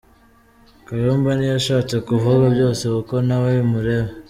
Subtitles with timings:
[0.87, 4.09] Kayumba ntiyashatse kuvuga byose kuko nawe bimureba.